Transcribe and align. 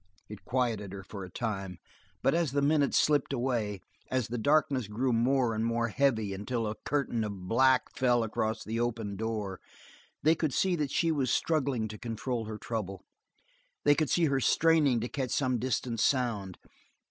It 0.27 0.43
quieted 0.45 0.93
her 0.93 1.03
for 1.03 1.23
a 1.23 1.29
time, 1.29 1.77
but 2.23 2.33
as 2.33 2.53
the 2.53 2.61
minutes 2.63 2.97
slipped 2.97 3.31
away, 3.33 3.81
as 4.09 4.29
the 4.29 4.37
darkness 4.39 4.87
grew 4.87 5.13
more 5.13 5.53
and 5.53 5.63
more 5.63 5.89
heavy 5.89 6.33
until 6.33 6.65
a 6.65 6.73
curtain 6.73 7.23
of 7.23 7.47
black 7.47 7.83
fell 7.95 8.23
across 8.23 8.63
the 8.63 8.79
open 8.79 9.15
door, 9.15 9.59
they 10.23 10.33
could 10.33 10.55
see 10.55 10.75
that 10.75 10.89
she 10.89 11.11
was 11.11 11.29
struggling 11.29 11.87
to 11.87 11.99
control 11.99 12.45
her 12.45 12.57
trouble, 12.57 13.03
they 13.83 13.93
could 13.93 14.09
see 14.09 14.25
her 14.25 14.39
straining 14.39 15.01
to 15.01 15.07
catch 15.07 15.29
some 15.29 15.59
distant 15.59 15.99
sound. 15.99 16.57